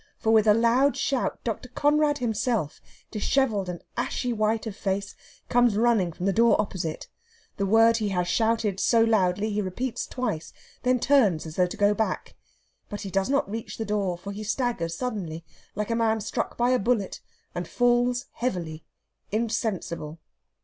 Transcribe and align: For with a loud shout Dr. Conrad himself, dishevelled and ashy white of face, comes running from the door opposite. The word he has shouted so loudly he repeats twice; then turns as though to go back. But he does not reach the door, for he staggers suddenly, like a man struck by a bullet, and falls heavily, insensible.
For 0.17 0.31
with 0.31 0.47
a 0.47 0.55
loud 0.55 0.97
shout 0.97 1.43
Dr. 1.43 1.69
Conrad 1.69 2.17
himself, 2.17 2.81
dishevelled 3.11 3.69
and 3.69 3.83
ashy 3.95 4.33
white 4.33 4.65
of 4.65 4.75
face, 4.75 5.13
comes 5.47 5.77
running 5.77 6.11
from 6.11 6.25
the 6.25 6.33
door 6.33 6.59
opposite. 6.59 7.07
The 7.57 7.67
word 7.67 7.97
he 7.97 8.09
has 8.09 8.27
shouted 8.27 8.79
so 8.79 9.03
loudly 9.03 9.51
he 9.51 9.61
repeats 9.61 10.07
twice; 10.07 10.53
then 10.81 10.99
turns 10.99 11.45
as 11.45 11.55
though 11.55 11.67
to 11.67 11.77
go 11.77 11.93
back. 11.93 12.33
But 12.89 13.01
he 13.01 13.11
does 13.11 13.29
not 13.29 13.47
reach 13.47 13.77
the 13.77 13.85
door, 13.85 14.17
for 14.17 14.31
he 14.31 14.43
staggers 14.43 14.97
suddenly, 14.97 15.45
like 15.75 15.91
a 15.91 15.95
man 15.95 16.19
struck 16.19 16.57
by 16.57 16.71
a 16.71 16.79
bullet, 16.79 17.21
and 17.53 17.67
falls 17.67 18.25
heavily, 18.31 18.83
insensible. 19.31 20.17